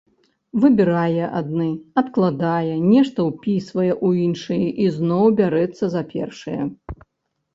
Выбірае 0.61 1.25
адны, 1.39 1.65
адкладае, 2.01 2.71
нешта 2.93 3.19
ўпісвае 3.29 3.87
ў 4.07 4.23
іншыя 4.25 4.67
і 4.85 4.87
зноў 4.95 5.25
бярэцца 5.43 5.85
за 5.97 6.01
першыя. 6.15 6.61